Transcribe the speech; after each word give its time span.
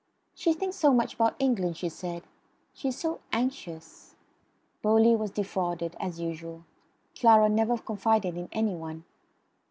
"She 0.33 0.53
thinks 0.53 0.77
so 0.77 0.95
much 0.95 1.13
about 1.13 1.35
England," 1.37 1.77
she 1.77 1.87
said. 1.87 2.23
"She 2.73 2.87
is 2.87 2.97
so 2.97 3.19
anxious" 3.31 4.15
Bowley 4.81 5.15
was 5.15 5.29
defrauded 5.29 5.95
as 5.99 6.19
usual. 6.19 6.65
Clara 7.15 7.49
never 7.49 7.77
confided 7.77 8.35
in 8.35 8.49
any 8.51 8.73
one. 8.73 9.03